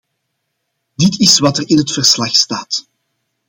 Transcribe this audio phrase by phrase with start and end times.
[0.95, 2.87] Dit is wat er in het verslag staat.